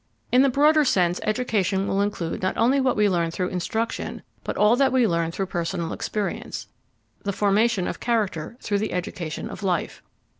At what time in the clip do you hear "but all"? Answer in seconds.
4.43-4.75